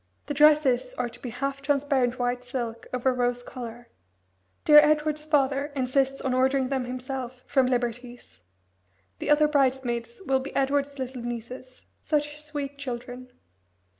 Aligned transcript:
The 0.25 0.33
dresses 0.33 0.95
are 0.95 1.09
to 1.09 1.21
be 1.21 1.29
half 1.29 1.61
transparent 1.61 2.17
white 2.17 2.43
silk 2.43 2.87
over 2.91 3.13
rose 3.13 3.43
colour. 3.43 3.89
Dear 4.65 4.79
Edward's 4.79 5.25
father 5.25 5.67
insists 5.75 6.21
on 6.21 6.33
ordering 6.33 6.69
them 6.69 6.85
himself 6.85 7.43
from 7.45 7.67
Liberty's. 7.67 8.41
The 9.19 9.29
other 9.29 9.47
bridesmaids 9.47 10.19
will 10.25 10.39
be 10.39 10.55
Edward's 10.55 10.97
little 10.97 11.21
nieces 11.21 11.85
such 12.01 12.41
sweet 12.41 12.79
children. 12.79 13.31